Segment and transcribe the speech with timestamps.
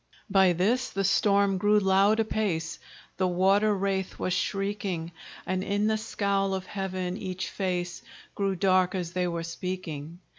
[0.31, 2.79] By this the storm grew loud apace,
[3.17, 5.11] The water wraith was shrieking;
[5.45, 8.01] And in the scowl of heaven each face
[8.33, 10.17] Grew dark as they were speaking.